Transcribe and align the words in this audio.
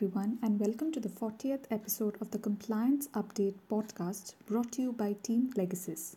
everyone, 0.00 0.38
and 0.40 0.58
welcome 0.58 0.90
to 0.90 0.98
the 0.98 1.10
40th 1.10 1.64
episode 1.70 2.16
of 2.22 2.30
the 2.30 2.38
Compliance 2.38 3.08
Update 3.08 3.56
podcast 3.70 4.32
brought 4.46 4.72
to 4.72 4.80
you 4.80 4.92
by 4.94 5.14
Team 5.22 5.52
Legasis. 5.56 6.16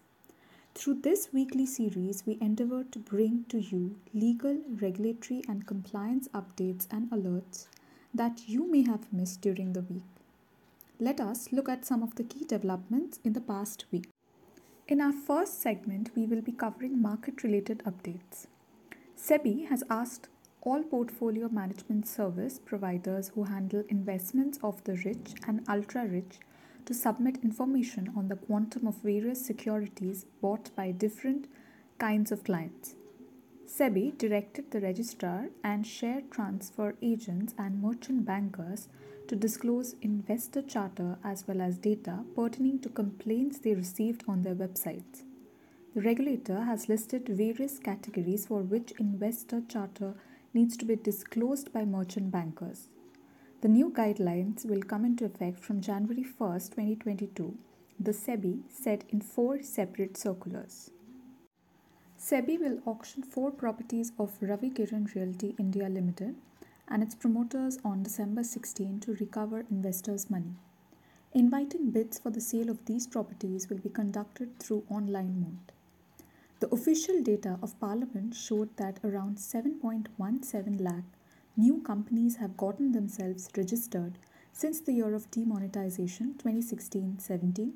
Through 0.74 1.02
this 1.02 1.28
weekly 1.34 1.66
series, 1.66 2.24
we 2.26 2.38
endeavor 2.40 2.86
to 2.86 3.00
bring 3.00 3.44
to 3.50 3.60
you 3.60 3.98
legal, 4.14 4.58
regulatory, 4.82 5.44
and 5.50 5.68
compliance 5.68 6.30
updates 6.30 6.88
and 6.92 7.12
alerts 7.12 7.68
that 8.14 8.48
you 8.48 8.72
may 8.72 8.84
have 8.84 9.12
missed 9.12 9.42
during 9.42 9.74
the 9.74 9.82
week. 9.82 10.08
Let 10.98 11.20
us 11.20 11.52
look 11.52 11.68
at 11.68 11.84
some 11.84 12.02
of 12.02 12.16
the 12.16 12.24
key 12.24 12.46
developments 12.46 13.20
in 13.26 13.34
the 13.34 13.42
past 13.42 13.84
week. 13.92 14.08
In 14.88 15.02
our 15.02 15.12
first 15.12 15.62
segment, 15.62 16.12
we 16.16 16.26
will 16.26 16.42
be 16.42 16.54
covering 16.54 17.02
market 17.02 17.44
related 17.44 17.80
updates. 17.80 18.48
SEBI 19.18 19.68
has 19.68 19.84
asked 19.90 20.30
all 20.66 20.82
portfolio 20.82 21.50
management 21.50 22.08
service 22.08 22.58
providers 22.58 23.32
who 23.36 23.44
handle 23.44 23.84
investments 23.90 24.58
of 24.64 24.82
the 24.86 24.96
rich 25.06 25.34
and 25.46 25.62
ultra 25.68 26.06
rich 26.06 26.40
to 26.86 26.94
submit 26.94 27.38
information 27.44 28.12
on 28.16 28.30
the 28.30 28.36
quantum 28.36 28.88
of 28.88 28.96
various 29.04 29.46
securities 29.46 30.26
bought 30.42 30.74
by 30.76 30.90
different 30.92 31.48
kinds 32.00 32.32
of 32.32 32.44
clients. 32.46 32.96
SEBI 33.68 34.18
directed 34.18 34.72
the 34.72 34.80
registrar 34.80 35.48
and 35.64 35.86
share 35.86 36.22
transfer 36.32 36.96
agents 37.02 37.54
and 37.58 37.82
merchant 37.82 38.26
bankers 38.26 38.88
to 39.28 39.36
disclose 39.36 39.96
investor 40.02 40.62
charter 40.62 41.18
as 41.24 41.46
well 41.48 41.62
as 41.62 41.78
data 41.78 42.20
pertaining 42.36 42.80
to 42.80 42.90
complaints 42.90 43.60
they 43.60 43.74
received 43.74 44.24
on 44.28 44.44
their 44.44 44.56
websites. 44.56 45.24
The 45.96 46.02
regulator 46.02 46.62
has 46.62 46.90
listed 46.90 47.28
various 47.28 47.80
categories 47.80 48.48
for 48.48 48.62
which 48.62 48.92
investor 49.00 49.62
charter 49.68 50.16
needs 50.54 50.78
to 50.78 50.86
be 50.86 50.96
disclosed 50.96 51.74
by 51.74 51.84
merchant 51.84 52.32
bankers. 52.32 52.88
The 53.62 53.68
new 53.68 53.90
guidelines 53.90 54.66
will 54.66 54.84
come 54.84 55.06
into 55.06 55.26
effect 55.26 55.60
from 55.60 55.82
January 55.82 56.26
1, 56.38 56.60
2022, 56.60 57.58
the 58.00 58.12
SEBI 58.12 58.62
said 58.70 59.06
in 59.10 59.22
four 59.22 59.62
separate 59.62 60.18
circulars. 60.18 60.92
SEBI 62.18 62.60
will 62.60 62.80
auction 62.86 63.24
four 63.24 63.52
properties 63.52 64.14
of 64.18 64.32
Ravi 64.42 64.70
Kiran 64.70 65.14
Realty 65.14 65.56
India 65.60 65.90
Limited 65.90 66.36
and 66.88 67.04
its 67.04 67.16
promoters 67.16 67.80
on 67.84 68.04
December 68.04 68.44
16 68.44 69.02
to 69.02 69.14
recover 69.16 69.66
investors' 69.70 70.30
money. 70.30 70.56
Inviting 71.34 71.92
bids 71.92 72.20
for 72.20 72.30
the 72.30 72.40
sale 72.40 72.70
of 72.70 72.86
these 72.86 73.08
properties 73.08 73.70
will 73.70 73.80
be 73.80 73.90
conducted 73.90 74.60
through 74.60 74.86
online 74.90 75.42
mode. 75.42 75.73
The 76.64 76.74
official 76.74 77.22
data 77.22 77.60
of 77.62 77.78
Parliament 77.78 78.34
showed 78.34 78.78
that 78.78 79.02
around 79.04 79.36
7.17 79.36 80.80
lakh 80.80 81.04
new 81.58 81.82
companies 81.82 82.38
have 82.38 82.56
gotten 82.56 82.94
themselves 82.94 83.50
registered 83.58 84.18
since 84.54 84.80
the 84.80 84.94
year 84.94 85.14
of 85.14 85.30
demonetization 85.30 86.36
2016 86.36 87.20
17. 87.20 87.74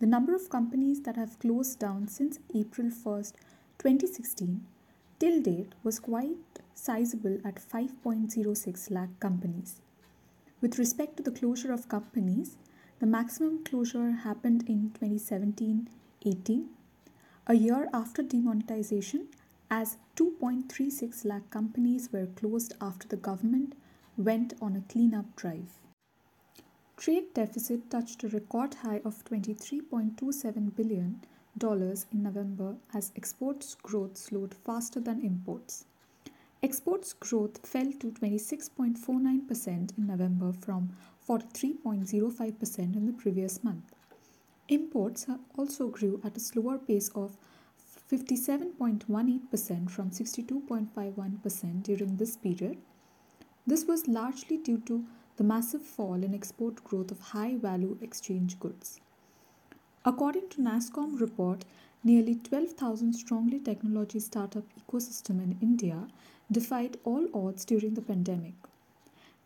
The 0.00 0.06
number 0.06 0.34
of 0.34 0.50
companies 0.50 1.02
that 1.02 1.14
have 1.14 1.38
closed 1.38 1.78
down 1.78 2.08
since 2.08 2.40
April 2.52 2.88
1st, 2.88 3.34
2016 3.78 4.66
till 5.20 5.40
date 5.40 5.76
was 5.84 6.00
quite 6.00 6.58
sizable 6.74 7.38
at 7.44 7.62
5.06 7.62 8.90
lakh 8.90 9.20
companies. 9.20 9.82
With 10.60 10.80
respect 10.80 11.16
to 11.18 11.22
the 11.22 11.38
closure 11.38 11.72
of 11.72 11.88
companies, 11.88 12.56
the 12.98 13.06
maximum 13.06 13.62
closure 13.62 14.10
happened 14.10 14.68
in 14.68 14.90
2017 14.98 15.88
18 16.26 16.70
a 17.50 17.54
year 17.54 17.88
after 17.92 18.22
demonetization, 18.22 19.26
as 19.72 19.96
2.36 20.14 21.24
lakh 21.24 21.50
companies 21.50 22.08
were 22.12 22.26
closed 22.26 22.74
after 22.80 23.08
the 23.08 23.16
government 23.16 23.74
went 24.16 24.54
on 24.62 24.76
a 24.76 24.92
cleanup 24.92 25.34
drive. 25.34 25.80
Trade 26.96 27.34
deficit 27.34 27.90
touched 27.90 28.22
a 28.22 28.28
record 28.28 28.74
high 28.74 29.00
of 29.04 29.24
$23.27 29.24 30.76
billion 30.76 31.20
in 32.12 32.22
November 32.22 32.76
as 32.94 33.10
exports 33.16 33.74
growth 33.82 34.16
slowed 34.16 34.54
faster 34.54 35.00
than 35.00 35.20
imports. 35.20 35.86
Exports 36.62 37.12
growth 37.14 37.66
fell 37.66 37.90
to 37.98 38.12
26.49% 38.12 39.98
in 39.98 40.06
November 40.06 40.52
from 40.52 40.90
43.05% 41.28 42.78
in 42.78 43.06
the 43.06 43.12
previous 43.12 43.64
month. 43.64 43.92
Imports 44.70 45.26
also 45.58 45.88
grew 45.88 46.20
at 46.22 46.36
a 46.36 46.40
slower 46.40 46.78
pace 46.78 47.08
of 47.08 47.36
57.18% 48.08 49.90
from 49.90 50.10
62.51% 50.10 51.82
during 51.82 52.16
this 52.16 52.36
period. 52.36 52.78
This 53.66 53.84
was 53.84 54.06
largely 54.06 54.58
due 54.58 54.78
to 54.86 55.04
the 55.38 55.42
massive 55.42 55.82
fall 55.82 56.22
in 56.22 56.32
export 56.32 56.84
growth 56.84 57.10
of 57.10 57.18
high 57.18 57.56
value 57.56 57.98
exchange 58.00 58.60
goods. 58.60 59.00
According 60.04 60.50
to 60.50 60.62
NASSCOM 60.62 61.20
report, 61.20 61.64
nearly 62.04 62.36
12,000 62.36 63.12
strongly 63.12 63.58
technology 63.58 64.20
startup 64.20 64.64
ecosystem 64.78 65.42
in 65.42 65.58
India 65.60 66.06
defied 66.52 66.96
all 67.02 67.26
odds 67.34 67.64
during 67.64 67.94
the 67.94 68.02
pandemic. 68.02 68.54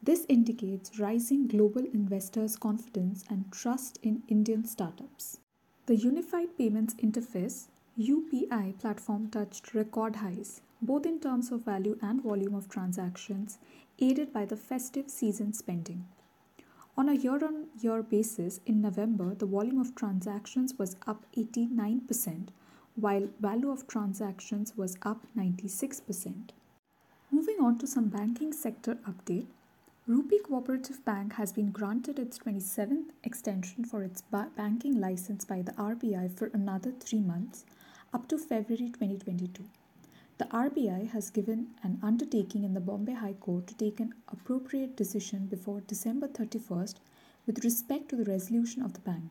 This 0.04 0.26
indicates 0.28 0.98
rising 0.98 1.46
global 1.46 1.86
investors' 1.86 2.56
confidence 2.56 3.24
and 3.30 3.50
trust 3.50 3.98
in 4.02 4.22
Indian 4.28 4.66
startups. 4.66 5.38
The 5.86 5.96
Unified 5.96 6.58
Payments 6.58 6.92
Interface 6.96 7.68
UPI 7.98 8.78
platform 8.78 9.30
touched 9.30 9.72
record 9.72 10.16
highs, 10.16 10.60
both 10.82 11.06
in 11.06 11.20
terms 11.20 11.50
of 11.50 11.64
value 11.64 11.98
and 12.02 12.22
volume 12.22 12.54
of 12.54 12.68
transactions, 12.68 13.56
aided 13.98 14.30
by 14.30 14.44
the 14.44 14.58
festive 14.58 15.08
season 15.08 15.54
spending. 15.54 16.04
On 16.98 17.08
a 17.08 17.14
year 17.14 17.42
on 17.42 17.68
year 17.80 18.02
basis, 18.02 18.60
in 18.66 18.82
November, 18.82 19.34
the 19.34 19.46
volume 19.46 19.80
of 19.80 19.94
transactions 19.94 20.74
was 20.78 20.96
up 21.06 21.24
89%, 21.34 22.48
while 22.96 23.30
value 23.40 23.70
of 23.70 23.86
transactions 23.86 24.76
was 24.76 24.98
up 25.00 25.26
96%. 25.34 26.50
Moving 27.30 27.56
on 27.58 27.78
to 27.78 27.86
some 27.86 28.08
banking 28.08 28.52
sector 28.52 28.96
update, 29.08 29.46
Rupee 30.06 30.40
Cooperative 30.40 31.02
Bank 31.06 31.32
has 31.36 31.50
been 31.50 31.70
granted 31.70 32.18
its 32.18 32.38
27th 32.38 33.06
extension 33.22 33.86
for 33.86 34.02
its 34.02 34.20
ba- 34.20 34.50
banking 34.54 35.00
license 35.00 35.46
by 35.46 35.62
the 35.62 35.72
RBI 35.72 36.30
for 36.36 36.50
another 36.52 36.92
three 36.92 37.22
months, 37.22 37.64
up 38.12 38.28
to 38.28 38.36
February 38.36 38.90
2022. 38.90 39.64
The 40.36 40.44
RBI 40.44 41.08
has 41.12 41.30
given 41.30 41.68
an 41.82 42.00
undertaking 42.02 42.64
in 42.64 42.74
the 42.74 42.80
Bombay 42.80 43.14
High 43.14 43.32
Court 43.32 43.66
to 43.66 43.74
take 43.74 43.98
an 43.98 44.12
appropriate 44.30 44.94
decision 44.94 45.46
before 45.46 45.80
December 45.80 46.28
31st 46.28 46.96
with 47.46 47.64
respect 47.64 48.10
to 48.10 48.16
the 48.16 48.30
resolution 48.30 48.82
of 48.82 48.92
the 48.92 49.00
bank. 49.00 49.30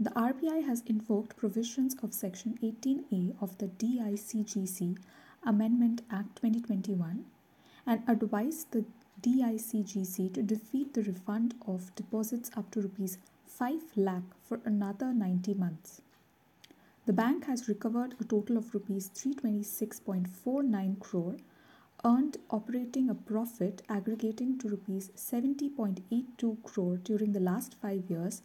The 0.00 0.10
RBI 0.10 0.66
has 0.66 0.82
invoked 0.86 1.36
provisions 1.36 1.94
of 2.02 2.12
Section 2.12 2.58
18A 2.64 3.40
of 3.40 3.56
the 3.58 3.68
DICGC 3.68 4.98
Amendment 5.44 6.02
Act 6.10 6.34
2021 6.34 7.26
and 7.86 8.02
advised 8.08 8.72
the 8.72 8.84
DICGC 9.22 10.32
to 10.34 10.42
defeat 10.42 10.94
the 10.94 11.02
refund 11.02 11.54
of 11.66 11.94
deposits 11.94 12.50
up 12.56 12.70
to 12.70 12.80
rupees 12.80 13.18
5 13.46 13.96
lakh 13.96 14.22
for 14.42 14.60
another 14.64 15.12
90 15.12 15.54
months. 15.54 16.02
The 17.06 17.12
bank 17.12 17.46
has 17.46 17.68
recovered 17.68 18.14
a 18.20 18.24
total 18.24 18.56
of 18.58 18.74
rupees 18.74 19.10
326.49 19.14 21.00
crore, 21.00 21.36
earned 22.04 22.36
operating 22.50 23.08
a 23.10 23.14
profit 23.14 23.82
aggregating 23.88 24.58
to 24.58 24.68
rupees 24.68 25.10
70.82 25.16 26.62
crore 26.62 26.98
during 26.98 27.32
the 27.32 27.40
last 27.40 27.74
5 27.80 28.08
years 28.08 28.42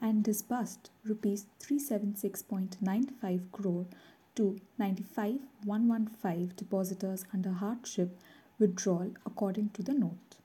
and 0.00 0.24
disbursed 0.24 0.90
rupees 1.04 1.46
376.95 1.60 3.52
crore 3.52 3.86
to 4.34 4.58
95115 4.78 6.52
depositors 6.56 7.24
under 7.32 7.52
hardship 7.52 8.18
withdrawal 8.58 9.12
according 9.24 9.70
to 9.70 9.82
the 9.82 9.94
note. 9.94 10.36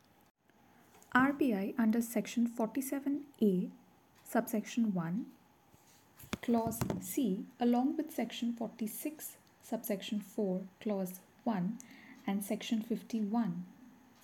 RBI 1.15 1.73
under 1.77 2.01
section 2.01 2.49
47A 2.49 3.69
subsection 4.23 4.93
1 4.93 5.25
clause 6.41 6.79
C 7.01 7.45
along 7.59 7.97
with 7.97 8.13
section 8.13 8.53
46 8.53 9.35
subsection 9.61 10.19
4 10.21 10.61
clause 10.81 11.19
1 11.43 11.77
and 12.25 12.43
section 12.43 12.81
51 12.81 13.65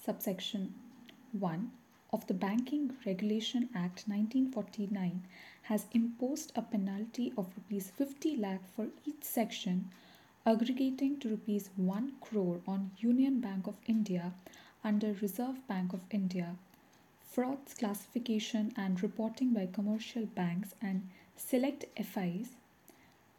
subsection 0.03 0.73
1 1.33 1.71
of 2.13 2.25
the 2.27 2.33
Banking 2.33 2.95
Regulation 3.05 3.69
Act 3.75 4.05
1949 4.07 5.23
has 5.63 5.87
imposed 5.91 6.53
a 6.55 6.61
penalty 6.61 7.33
of 7.37 7.51
rupees 7.57 7.91
50 7.97 8.37
lakh 8.37 8.61
for 8.75 8.87
each 9.05 9.23
section 9.23 9.89
aggregating 10.47 11.19
to 11.19 11.27
rupees 11.27 11.69
1 11.75 12.13
crore 12.21 12.61
on 12.65 12.89
Union 12.99 13.41
Bank 13.41 13.67
of 13.67 13.75
India 13.85 14.33
under 14.81 15.11
Reserve 15.21 15.67
Bank 15.67 15.91
of 15.91 15.99
India, 16.09 16.55
frauds 17.21 17.73
classification 17.73 18.71
and 18.77 19.03
reporting 19.03 19.51
by 19.51 19.65
commercial 19.65 20.25
banks 20.25 20.73
and 20.81 21.09
select 21.35 21.83
FIs, 22.01 22.51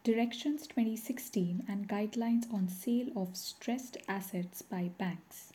Directions 0.03 0.67
2016 0.67 1.65
and 1.67 1.89
guidelines 1.89 2.53
on 2.53 2.69
sale 2.69 3.09
of 3.15 3.35
stressed 3.35 3.97
assets 4.07 4.61
by 4.61 4.91
banks. 4.99 5.51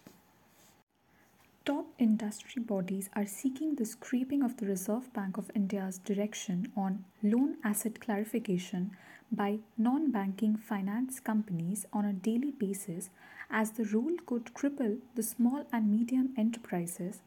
Top 1.65 1.87
industry 1.99 2.63
bodies 2.63 3.09
are 3.15 3.25
seeking 3.25 3.75
the 3.75 3.87
scraping 3.87 4.43
of 4.43 4.59
the 4.59 4.67
Reserve 4.67 5.11
Bank 5.15 5.39
of 5.39 5.51
India's 5.55 5.97
direction 5.99 6.71
on 6.77 7.05
loan 7.23 7.57
asset 7.65 8.01
clarification 8.01 8.91
by 9.33 9.59
non 9.79 10.11
banking 10.11 10.57
finance 10.57 11.21
companies 11.21 11.87
on 11.91 12.05
a 12.05 12.13
daily 12.13 12.51
basis, 12.51 13.09
as 13.51 13.73
the 13.73 13.85
rule 13.85 14.17
could 14.27 14.53
cripple 14.53 14.99
the 15.15 15.23
small 15.23 15.65
and 15.73 15.91
medium 15.91 16.35
enterprises 16.37 17.21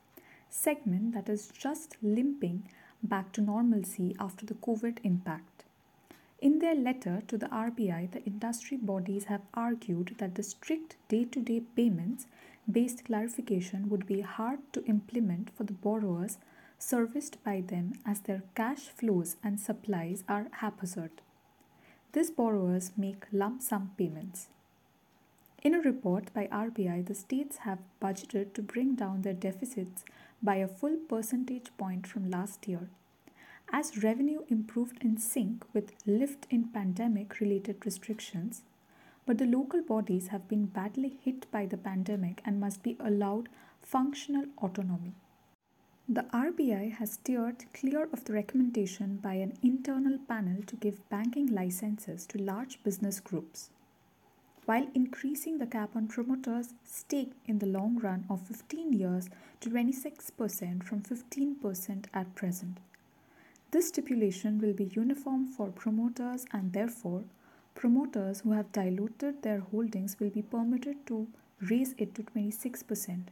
segment 0.50 1.14
that 1.14 1.28
is 1.28 1.48
just 1.48 1.98
limping 2.04 2.70
back 3.02 3.32
to 3.32 3.42
normalcy 3.42 4.16
after 4.20 4.46
the 4.46 4.54
COVID 4.54 5.00
impact. 5.04 5.64
In 6.40 6.60
their 6.60 6.76
letter 6.76 7.24
to 7.28 7.38
the 7.38 7.48
RBI, 7.48 8.12
the 8.12 8.24
industry 8.24 8.78
bodies 8.78 9.26
have 9.26 9.42
argued 9.56 10.16
that 10.20 10.36
the 10.36 10.44
strict 10.44 10.96
day 11.10 11.26
to 11.26 11.42
day 11.42 11.62
payments 11.76 12.28
based 12.70 13.06
clarification 13.06 13.90
would 13.90 14.06
be 14.06 14.22
hard 14.22 14.60
to 14.74 14.84
implement 14.86 15.50
for 15.56 15.64
the 15.64 15.74
borrowers 15.74 16.38
serviced 16.78 17.44
by 17.44 17.62
them 17.62 17.94
as 18.06 18.22
their 18.22 18.44
cash 18.56 18.90
flows 18.90 19.38
and 19.44 19.60
supplies 19.60 20.24
are 20.28 20.48
haphazard. 20.52 21.22
These 22.14 22.32
borrowers 22.32 22.92
make 22.98 23.26
lump 23.32 23.62
sum 23.62 23.92
payments. 23.98 24.48
In 25.64 25.74
a 25.74 25.82
report 25.82 26.34
by 26.34 26.48
RBI, 26.48 27.06
the 27.06 27.16
states 27.16 27.58
have 27.58 27.80
budgeted 28.02 28.54
to 28.54 28.62
bring 28.62 28.96
down 28.96 29.22
their 29.22 29.34
deficits 29.34 30.06
by 30.42 30.56
a 30.58 30.68
full 30.68 30.98
percentage 31.10 31.72
point 31.78 32.06
from 32.06 32.30
last 32.30 32.68
year. 32.68 32.90
As 33.72 34.04
revenue 34.04 34.44
improved 34.48 35.04
in 35.04 35.18
sync 35.18 35.66
with 35.74 35.92
lift 36.06 36.48
in 36.50 36.70
pandemic 36.70 37.40
related 37.40 37.86
restrictions, 37.86 38.62
but 39.28 39.38
the 39.38 39.46
local 39.46 39.82
bodies 39.82 40.30
have 40.30 40.48
been 40.48 40.66
badly 40.66 41.18
hit 41.22 41.52
by 41.52 41.66
the 41.66 41.78
pandemic 41.78 42.42
and 42.46 42.62
must 42.62 42.82
be 42.82 42.96
allowed 43.00 43.50
functional 43.82 44.46
autonomy. 44.58 45.14
The 46.08 46.24
RBI 46.34 46.94
has 46.94 47.12
steered 47.12 47.66
clear 47.74 48.08
of 48.14 48.24
the 48.24 48.32
recommendation 48.32 49.18
by 49.18 49.34
an 49.34 49.58
internal 49.62 50.18
panel 50.30 50.64
to 50.68 50.78
give 50.78 51.10
banking 51.10 51.48
licenses 51.48 52.26
to 52.28 52.42
large 52.42 52.82
business 52.84 53.20
groups, 53.20 53.70
while 54.64 54.88
increasing 54.94 55.58
the 55.58 55.68
cap 55.68 55.90
on 55.98 56.08
promoters' 56.08 56.74
stake 56.86 57.34
in 57.46 57.60
the 57.60 57.66
long 57.66 58.00
run 58.00 58.24
of 58.30 58.48
15 58.48 58.94
years 58.94 59.30
to 59.60 59.70
26% 59.70 60.84
from 60.84 61.02
15% 61.02 62.06
at 62.14 62.34
present. 62.36 62.78
This 63.72 63.90
stipulation 63.90 64.60
will 64.60 64.74
be 64.74 64.86
uniform 64.86 65.48
for 65.48 65.68
promoters 65.68 66.46
and 66.54 66.72
therefore 66.72 67.26
promoters 67.78 68.42
who 68.42 68.52
have 68.54 68.72
diluted 68.72 69.44
their 69.44 69.60
holdings 69.60 70.20
will 70.20 70.32
be 70.32 70.42
permitted 70.42 71.06
to 71.06 71.28
raise 71.62 71.94
it 72.00 72.16
to 72.16 72.24
26%. 72.24 73.28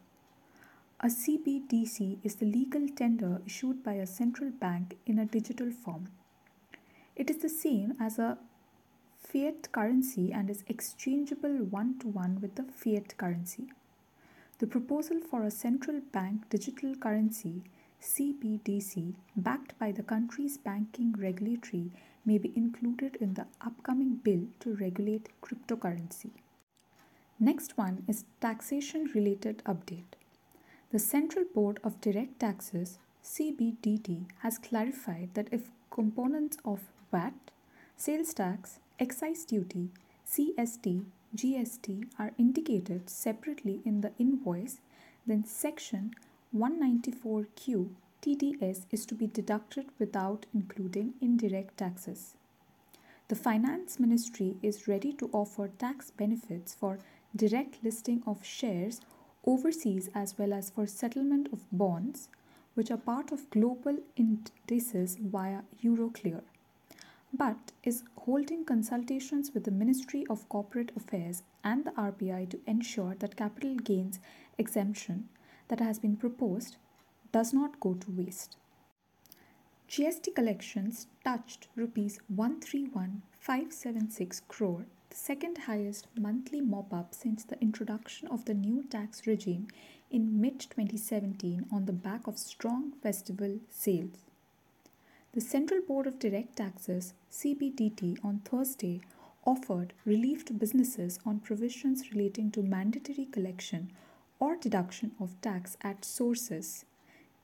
A 1.02 1.08
CBDC 1.08 2.20
is 2.24 2.36
the 2.36 2.46
legal 2.46 2.88
tender 2.88 3.42
issued 3.46 3.84
by 3.84 3.94
a 3.94 4.06
central 4.08 4.52
bank 4.52 4.98
in 5.06 5.18
a 5.20 5.26
digital 5.26 5.72
form. 5.72 6.10
It 7.16 7.30
is 7.30 7.38
the 7.38 7.50
same 7.50 7.96
as 8.00 8.20
a 8.20 8.38
fiat 9.18 9.72
currency 9.72 10.32
and 10.32 10.50
is 10.50 10.64
exchangeable 10.68 11.58
one 11.80 11.98
to 12.00 12.08
one 12.08 12.40
with 12.40 12.56
the 12.56 12.64
fiat 12.64 13.18
currency. 13.18 13.66
The 14.60 14.68
proposal 14.68 15.20
for 15.20 15.44
a 15.44 15.52
central 15.52 16.02
bank 16.12 16.50
digital 16.50 16.96
currency 16.96 17.64
CBDC 18.06 19.16
backed 19.36 19.78
by 19.80 19.92
the 19.92 20.04
country's 20.04 20.57
banking 20.57 21.13
regulatory 21.18 21.92
may 22.24 22.38
be 22.38 22.54
included 22.56 23.16
in 23.16 23.34
the 23.34 23.48
upcoming 23.66 24.18
bill 24.18 24.44
to 24.60 24.75
regulate 24.75 25.30
cryptocurrency. 25.42 26.30
Next 27.40 27.78
one 27.78 28.04
is 28.07 28.25
taxation 28.42 29.10
related 29.16 29.63
update. 29.66 30.13
The 30.92 31.00
Central 31.00 31.46
Board 31.54 31.80
of 31.84 32.00
Direct 32.00 32.40
Taxes 32.40 33.00
CBDT 33.24 34.28
has 34.44 34.60
clarified 34.60 35.31
that 35.34 35.50
if 35.51 35.72
components 35.90 36.58
of 36.63 36.81
VAT, 37.12 37.34
sales 37.98 38.36
tax, 38.36 38.80
excise 39.00 39.44
duty, 39.46 39.90
CST, 40.30 41.06
GST 41.36 42.06
are 42.19 42.34
indicated 42.38 43.10
separately 43.10 43.81
in 43.84 44.01
the 44.01 44.12
invoice, 44.19 44.80
then 45.25 45.44
section 45.44 46.13
194Q 46.56 47.90
TDS 48.22 48.86
is 48.90 49.06
to 49.06 49.13
be 49.13 49.28
deducted 49.28 49.88
without 50.00 50.46
including 50.54 51.13
indirect 51.19 51.78
taxes. 51.78 52.36
The 53.28 53.36
Finance 53.36 54.00
Ministry 54.00 54.56
is 54.63 54.88
ready 54.88 55.12
to 55.13 55.30
offer 55.34 55.68
tax 55.68 56.12
benefits 56.12 56.74
for 56.74 57.00
direct 57.36 57.84
listing 57.84 58.24
of 58.25 58.46
shares 58.46 59.02
overseas 59.46 60.10
as 60.16 60.38
well 60.38 60.54
as 60.54 60.69
for 60.69 60.88
settlement 60.88 61.50
of 61.52 61.66
bonds, 61.74 62.30
which 62.74 62.90
are 62.90 62.98
part 62.98 63.34
of 63.34 63.50
global 63.50 63.98
indices 64.16 65.18
via 65.19 65.60
Euroclear, 65.84 66.42
but 67.34 67.74
is 67.84 68.04
holding 68.19 68.63
consultations 68.63 69.51
with 69.54 69.66
the 69.66 69.72
Ministry 69.72 70.25
of 70.30 70.48
Corporate 70.48 70.94
Affairs 70.96 71.44
and 71.66 71.84
the 71.84 71.92
RBI 71.92 72.50
to 72.51 72.62
ensure 72.66 73.16
that 73.19 73.36
capital 73.36 73.75
gains 73.75 74.19
exemption 74.58 75.28
that 75.68 75.80
has 75.80 76.00
been 76.00 76.16
proposed 76.16 76.78
does 77.32 77.54
not 77.54 77.80
go 77.80 77.94
to 77.94 78.12
waste. 78.12 78.58
GST 79.90 80.34
collections 80.34 81.08
touched 81.24 81.68
rupees 81.76 82.20
131576 82.28 84.42
crore, 84.48 84.86
the 85.10 85.16
second 85.16 85.60
highest 85.60 86.08
monthly 86.20 86.60
mop 86.60 86.94
up 86.94 87.14
since 87.14 87.44
the 87.44 87.62
introduction 87.62 88.28
of 88.30 88.46
the 88.46 88.54
new 88.54 88.84
tax 88.84 89.28
regime 89.28 89.68
in 90.10 90.42
mid 90.42 90.60
2017 90.60 91.68
on 91.72 91.86
the 91.86 91.94
back 91.94 92.26
of 92.26 92.38
strong 92.38 92.94
festival 93.04 93.60
sales. 93.70 94.24
The 95.34 95.42
Central 95.42 95.82
Board 95.82 96.08
of 96.08 96.18
Direct 96.18 96.56
Taxes 96.56 97.14
CBDT 97.32 98.18
on 98.24 98.40
Thursday 98.46 99.02
offered 99.46 99.94
relief 100.06 100.46
to 100.46 100.54
businesses 100.54 101.20
on 101.26 101.40
provisions 101.40 102.12
relating 102.12 102.50
to 102.52 102.64
mandatory 102.64 103.26
collection 103.26 103.92
or 104.40 104.56
deduction 104.56 105.12
of 105.20 105.40
tax 105.42 105.78
at 105.82 106.06
sources 106.06 106.86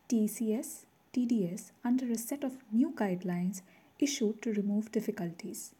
TCS, 0.10 0.86
TDS 1.14 1.72
under 1.86 2.06
a 2.12 2.18
set 2.18 2.44
of 2.44 2.58
new 2.72 2.92
guidelines 2.92 3.62
issued 4.00 4.42
to 4.42 4.52
remove 4.54 4.92
difficulties. 4.92 5.74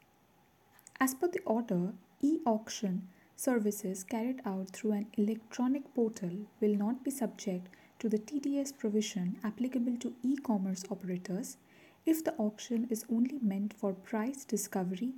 As 1.00 1.14
per 1.14 1.28
the 1.28 1.42
order, 1.46 1.94
e 2.22 2.40
auction 2.46 3.08
services 3.36 4.04
carried 4.04 4.42
out 4.46 4.70
through 4.70 4.92
an 4.92 5.08
electronic 5.18 5.94
portal 5.96 6.46
will 6.60 6.76
not 6.76 7.04
be 7.04 7.12
subject 7.12 7.68
to 8.00 8.08
the 8.08 8.20
TDS 8.20 8.78
provision 8.78 9.38
applicable 9.44 9.98
to 9.98 10.14
e 10.22 10.38
commerce 10.38 10.84
operators 10.90 11.58
if 12.06 12.24
the 12.24 12.36
auction 12.36 12.88
is 12.90 13.06
only 13.12 13.40
meant 13.42 13.74
for 13.74 13.94
price 13.94 14.46
discovery 14.46 15.14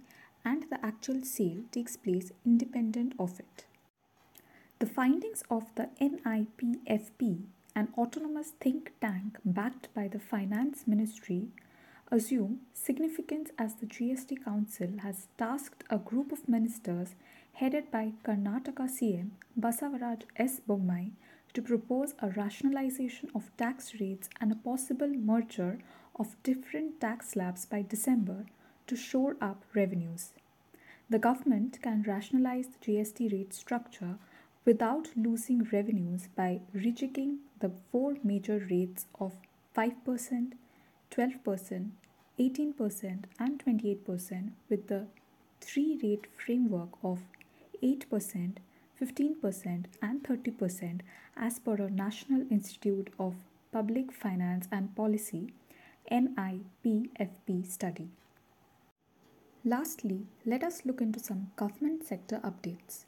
and 0.45 0.63
the 0.69 0.83
actual 0.85 1.21
sale 1.21 1.63
takes 1.71 1.97
place 1.97 2.31
independent 2.45 3.13
of 3.19 3.39
it. 3.39 3.65
The 4.83 4.89
findings 4.89 5.43
of 5.49 5.73
the 5.75 5.87
NIPFP 6.01 7.43
an 7.73 7.87
autonomous 7.97 8.49
think 8.59 8.91
tank 8.99 9.37
backed 9.45 9.87
by 9.93 10.09
the 10.09 10.19
Finance 10.19 10.83
Ministry, 10.85 11.47
assume 12.11 12.59
significance 12.73 13.51
as 13.57 13.75
the 13.75 13.85
GST 13.85 14.43
Council 14.43 14.89
has 15.01 15.27
tasked 15.37 15.85
a 15.89 15.97
group 15.97 16.33
of 16.33 16.49
ministers 16.49 17.15
headed 17.53 17.91
by 17.91 18.11
Karnataka 18.25 18.89
CM 18.89 19.29
Basavaraj 19.57 20.23
S. 20.35 20.59
Bommai 20.67 21.11
to 21.53 21.61
propose 21.61 22.13
a 22.19 22.31
rationalization 22.31 23.29
of 23.33 23.55
tax 23.55 24.01
rates 24.01 24.29
and 24.41 24.51
a 24.51 24.63
possible 24.69 25.07
merger 25.07 25.79
of 26.17 26.35
different 26.43 26.99
tax 26.99 27.29
slabs 27.29 27.65
by 27.65 27.81
December 27.83 28.47
to 28.87 28.97
shore 28.97 29.37
up 29.39 29.63
revenues. 29.73 30.33
The 31.09 31.19
government 31.19 31.81
can 31.81 32.03
rationalize 32.03 32.67
the 32.67 32.85
GST 32.85 33.31
rate 33.31 33.53
structure 33.53 34.17
without 34.65 35.09
losing 35.15 35.63
revenues 35.71 36.29
by 36.35 36.61
rejigging 36.75 37.37
the 37.59 37.71
four 37.91 38.15
major 38.23 38.65
rates 38.69 39.05
of 39.19 39.33
5%, 39.75 40.53
12%, 41.11 41.89
18%, 42.39 43.23
and 43.39 43.63
28% 43.65 44.51
with 44.69 44.87
the 44.87 45.05
three 45.61 45.99
rate 46.01 46.27
framework 46.35 46.89
of 47.03 47.19
8%, 47.81 48.57
15%, 49.01 49.85
and 50.01 50.23
30% 50.23 51.01
as 51.35 51.59
per 51.59 51.75
a 51.75 51.89
National 51.89 52.45
Institute 52.49 53.11
of 53.19 53.35
Public 53.71 54.11
Finance 54.11 54.67
and 54.71 54.95
Policy 54.95 55.53
NIPFP 56.11 57.65
study. 57.65 58.09
Lastly, 59.65 60.27
let 60.45 60.63
us 60.63 60.81
look 60.85 61.01
into 61.01 61.19
some 61.19 61.51
government 61.55 62.05
sector 62.05 62.39
updates. 62.43 63.05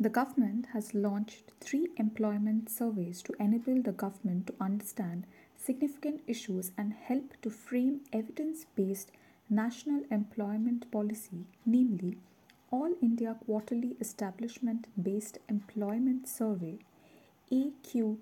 The 0.00 0.08
government 0.08 0.66
has 0.74 0.94
launched 0.94 1.50
three 1.60 1.88
employment 1.96 2.70
surveys 2.70 3.20
to 3.22 3.32
enable 3.40 3.82
the 3.82 3.90
government 3.90 4.46
to 4.46 4.54
understand 4.60 5.26
significant 5.56 6.20
issues 6.28 6.70
and 6.78 6.92
help 6.92 7.32
to 7.42 7.50
frame 7.50 8.02
evidence 8.12 8.64
based 8.76 9.10
national 9.50 10.04
employment 10.08 10.88
policy, 10.92 11.46
namely, 11.66 12.16
All 12.70 12.94
India 13.02 13.36
Quarterly 13.44 13.96
Establishment 14.00 14.86
Based 15.02 15.38
Employment 15.48 16.28
Survey 16.28 16.78
AQEE 17.50 18.18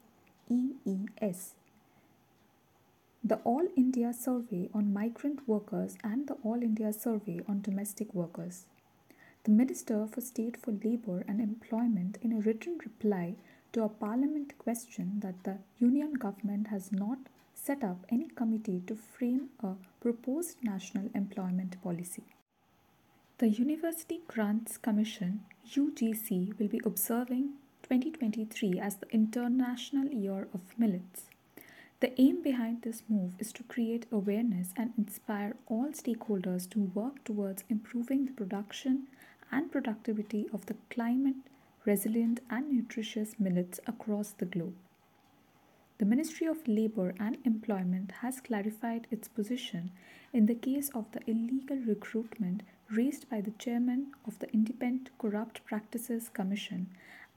EES, 0.48 1.54
the 3.22 3.36
All 3.44 3.66
India 3.76 4.14
Survey 4.14 4.70
on 4.72 4.94
Migrant 4.94 5.46
Workers 5.46 5.96
and 6.02 6.26
the 6.26 6.38
All 6.44 6.62
India 6.62 6.92
Survey 6.92 7.40
on 7.46 7.60
Domestic 7.60 8.14
Workers. 8.14 8.64
The 9.46 9.52
Minister 9.52 10.08
for 10.08 10.20
State 10.22 10.56
for 10.56 10.72
Labour 10.72 11.24
and 11.28 11.40
Employment, 11.40 12.18
in 12.20 12.32
a 12.32 12.40
written 12.40 12.78
reply 12.78 13.36
to 13.70 13.84
a 13.84 13.88
Parliament 13.88 14.58
question 14.58 15.20
that 15.20 15.44
the 15.44 15.58
Union 15.78 16.14
government 16.14 16.66
has 16.66 16.90
not 16.90 17.18
set 17.54 17.84
up 17.84 18.04
any 18.08 18.26
committee 18.26 18.82
to 18.88 18.96
frame 18.96 19.50
a 19.62 19.74
proposed 20.00 20.64
national 20.64 21.10
employment 21.14 21.80
policy. 21.80 22.24
The 23.38 23.48
University 23.48 24.20
Grants 24.26 24.78
Commission 24.78 25.42
UGC 25.64 26.58
will 26.58 26.66
be 26.66 26.80
observing 26.84 27.52
2023 27.84 28.80
as 28.80 28.96
the 28.96 29.08
International 29.10 30.08
Year 30.08 30.48
of 30.52 30.76
Millets. 30.76 31.26
The 32.00 32.20
aim 32.20 32.42
behind 32.42 32.82
this 32.82 33.04
move 33.08 33.34
is 33.38 33.52
to 33.52 33.62
create 33.62 34.06
awareness 34.10 34.74
and 34.76 34.92
inspire 34.98 35.54
all 35.68 35.92
stakeholders 35.92 36.68
to 36.70 36.80
work 36.80 37.22
towards 37.22 37.62
improving 37.70 38.24
the 38.26 38.32
production 38.32 39.06
and 39.50 39.70
productivity 39.70 40.46
of 40.52 40.66
the 40.66 40.76
climate 40.90 41.36
resilient 41.84 42.40
and 42.50 42.70
nutritious 42.70 43.38
millets 43.38 43.78
across 43.86 44.32
the 44.32 44.44
globe. 44.44 44.74
The 45.98 46.04
Ministry 46.04 46.46
of 46.46 46.68
Labour 46.68 47.14
and 47.18 47.38
Employment 47.44 48.12
has 48.20 48.40
clarified 48.40 49.06
its 49.10 49.28
position 49.28 49.92
in 50.32 50.46
the 50.46 50.54
case 50.54 50.90
of 50.90 51.10
the 51.12 51.20
illegal 51.30 51.78
recruitment 51.78 52.62
raised 52.90 53.30
by 53.30 53.40
the 53.40 53.52
chairman 53.52 54.12
of 54.26 54.38
the 54.38 54.52
Independent 54.52 55.10
Corrupt 55.18 55.64
Practices 55.64 56.28
Commission 56.28 56.88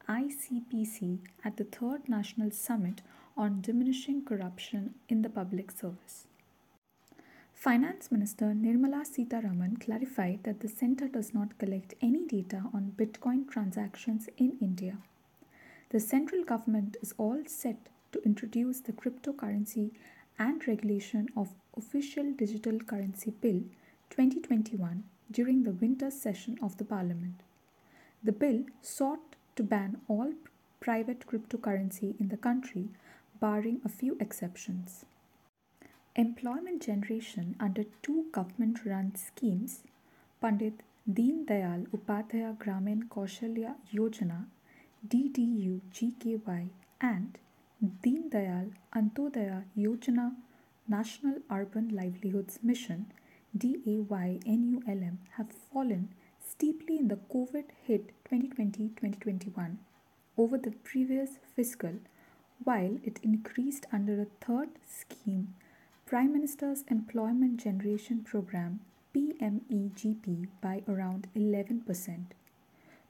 ICPC 0.09 1.19
at 1.45 1.57
the 1.57 1.63
Third 1.63 2.09
National 2.09 2.51
Summit 2.51 3.01
on 3.37 3.61
Diminishing 3.61 4.25
Corruption 4.25 4.95
in 5.07 5.21
the 5.21 5.29
Public 5.29 5.71
Service. 5.71 6.25
Finance 7.59 8.09
Minister 8.09 8.53
Nirmala 8.53 9.03
Sitharaman 9.05 9.81
clarified 9.81 10.45
that 10.45 10.61
the 10.61 10.69
centre 10.69 11.09
does 11.09 11.33
not 11.33 11.57
collect 11.57 11.93
any 12.01 12.25
data 12.25 12.63
on 12.73 12.93
Bitcoin 12.95 13.49
transactions 13.51 14.29
in 14.37 14.55
India. 14.61 14.97
The 15.89 15.99
central 15.99 16.45
government 16.45 16.95
is 17.01 17.13
all 17.17 17.43
set 17.47 17.89
to 18.13 18.23
introduce 18.23 18.79
the 18.79 18.93
cryptocurrency 18.93 19.91
and 20.39 20.65
regulation 20.69 21.27
of 21.35 21.49
official 21.75 22.31
digital 22.31 22.79
currency 22.79 23.31
bill 23.41 23.63
2021 24.09 25.03
during 25.29 25.63
the 25.63 25.73
winter 25.73 26.09
session 26.09 26.57
of 26.61 26.77
the 26.77 26.85
parliament. 26.85 27.41
The 28.23 28.31
bill 28.31 28.63
sought 28.81 29.35
to 29.57 29.63
ban 29.63 29.99
all 30.07 30.31
private 30.79 31.27
cryptocurrency 31.27 32.17
in 32.21 32.29
the 32.29 32.37
country 32.37 32.87
barring 33.41 33.81
a 33.83 33.89
few 33.89 34.15
exceptions. 34.21 35.03
Employment 36.19 36.81
generation 36.85 37.55
under 37.61 37.85
two 38.03 38.25
government 38.33 38.79
run 38.85 39.15
schemes 39.15 39.83
Pandit 40.41 40.81
Deen 41.19 41.45
Dayal 41.45 41.87
Upadhyaya 41.97 42.57
Gramin 42.57 43.03
Kaushalya 43.07 43.75
Yojana 43.93 44.39
DDU 45.07 45.79
GKY 45.93 46.71
and 46.99 47.37
Deen 48.03 48.29
Dayal 48.29 48.73
Antyodaya 48.93 49.63
Yojana 49.77 50.35
National 50.89 51.35
Urban 51.49 51.87
Livelihoods 51.87 52.59
Mission 52.61 53.05
DAY-NULM 53.57 55.19
have 55.37 55.49
fallen 55.71 56.09
steeply 56.45 56.97
in 56.97 57.07
the 57.07 57.19
COVID 57.33 57.63
hit 57.87 58.11
2020-2021 58.29 59.77
over 60.37 60.57
the 60.57 60.71
previous 60.83 61.39
fiscal 61.55 61.93
while 62.65 62.97
it 63.05 63.21
increased 63.23 63.85
under 63.93 64.21
a 64.21 64.27
third 64.45 64.67
scheme 64.85 65.53
Prime 66.09 66.33
Minister's 66.33 66.83
Employment 66.87 67.59
Generation 67.59 68.23
Program 68.23 68.79
PMEGP 69.13 70.47
by 70.59 70.81
around 70.87 71.27
11%. 71.35 72.31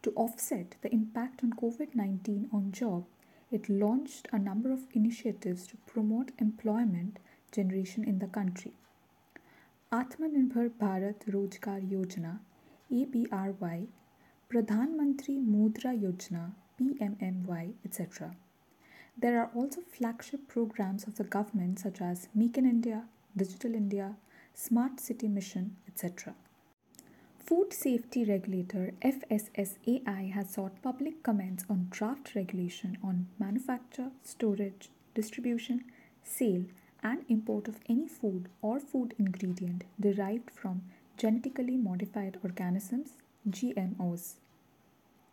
To 0.01 0.11
offset 0.17 0.75
the 0.81 0.91
impact 0.93 1.41
on 1.41 1.53
COVID 1.53 1.95
19 1.95 2.49
on 2.51 2.73
job 2.73 3.05
it 3.51 3.69
launched 3.69 4.27
a 4.33 4.37
number 4.37 4.69
of 4.73 4.83
initiatives 4.91 5.65
to 5.67 5.77
promote 5.87 6.33
employment 6.39 7.19
generation 7.53 8.03
in 8.03 8.19
the 8.19 8.27
country. 8.27 8.73
Atmanirbhar 9.93 10.69
Bharat 10.71 11.23
Rozgar 11.29 11.79
Yojana 11.89 12.39
ABRY, 12.91 13.87
Pradhan 14.51 14.97
Mantri 14.99 15.39
Mudra 15.39 15.97
Yojana 15.97 16.51
PMMY, 16.77 17.75
etc. 17.85 18.35
There 19.17 19.39
are 19.39 19.49
also 19.53 19.81
flagship 19.81 20.47
programs 20.47 21.05
of 21.05 21.15
the 21.15 21.23
government 21.23 21.79
such 21.79 22.01
as 22.01 22.27
Make 22.33 22.57
in 22.57 22.65
India, 22.65 23.03
Digital 23.35 23.75
India, 23.75 24.15
Smart 24.53 24.99
City 24.99 25.27
Mission, 25.27 25.75
etc. 25.87 26.33
Food 27.37 27.73
Safety 27.73 28.23
Regulator 28.25 28.93
FSSAI 29.01 30.31
has 30.33 30.51
sought 30.51 30.81
public 30.81 31.23
comments 31.23 31.65
on 31.69 31.87
draft 31.89 32.35
regulation 32.35 32.97
on 33.03 33.27
manufacture, 33.39 34.11
storage, 34.23 34.89
distribution, 35.15 35.85
sale, 36.23 36.65
and 37.01 37.25
import 37.27 37.67
of 37.67 37.79
any 37.87 38.07
food 38.07 38.49
or 38.61 38.79
food 38.79 39.15
ingredient 39.17 39.83
derived 39.99 40.51
from 40.51 40.83
genetically 41.17 41.75
modified 41.75 42.37
organisms 42.43 43.13
GMOs. 43.49 44.35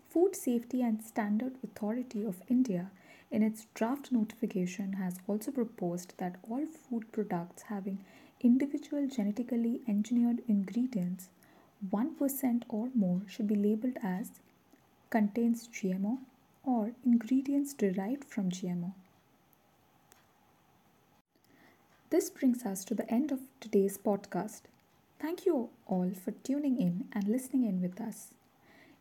Food 0.08 0.34
Safety 0.34 0.82
and 0.82 1.02
Standard 1.02 1.56
Authority 1.62 2.24
of 2.24 2.40
India 2.48 2.90
in 3.30 3.42
its 3.42 3.66
draft 3.74 4.12
notification 4.12 4.94
has 4.94 5.20
also 5.26 5.50
proposed 5.50 6.14
that 6.18 6.36
all 6.48 6.66
food 6.66 7.10
products 7.12 7.62
having 7.62 8.04
individual 8.40 9.06
genetically 9.06 9.80
engineered 9.88 10.42
ingredients 10.48 11.28
1% 11.90 12.62
or 12.68 12.88
more 12.94 13.22
should 13.28 13.46
be 13.46 13.54
labeled 13.54 13.98
as 14.02 14.30
contains 15.10 15.68
GMO 15.68 16.18
or 16.64 16.92
ingredients 17.04 17.74
derived 17.74 18.24
from 18.24 18.50
GMO. 18.50 18.92
This 22.10 22.30
brings 22.30 22.64
us 22.64 22.84
to 22.84 22.94
the 22.94 23.10
end 23.12 23.32
of 23.32 23.40
today's 23.60 23.98
podcast. 23.98 24.62
Thank 25.18 25.44
you 25.44 25.70
all 25.86 26.12
for 26.14 26.30
tuning 26.30 26.80
in 26.80 27.08
and 27.12 27.26
listening 27.28 27.64
in 27.64 27.80
with 27.80 28.00
us. 28.00 28.28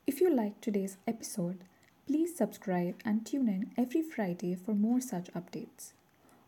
If 0.07 0.21
you 0.21 0.33
liked 0.33 0.61
today's 0.61 0.97
episode, 1.07 1.59
please 2.07 2.35
subscribe 2.35 2.95
and 3.03 3.25
tune 3.25 3.47
in 3.47 3.71
every 3.77 4.01
Friday 4.01 4.55
for 4.55 4.73
more 4.73 5.01
such 5.01 5.31
updates. 5.33 5.93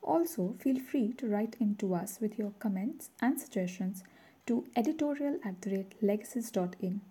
Also, 0.01 0.55
feel 0.59 0.79
free 0.79 1.11
to 1.13 1.27
write 1.27 1.55
in 1.59 1.75
to 1.75 1.93
us 1.93 2.19
with 2.21 2.37
your 2.37 2.51
comments 2.59 3.09
and 3.21 3.39
suggestions 3.39 4.03
to 4.45 4.65
editorial 4.75 5.39
at 5.43 5.61
the 5.61 5.71
rate 5.71 6.01
legasis.in. 6.01 7.01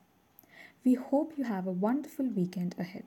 We 0.84 0.94
hope 0.94 1.32
you 1.36 1.44
have 1.44 1.66
a 1.66 1.72
wonderful 1.72 2.26
weekend 2.26 2.74
ahead. 2.78 3.04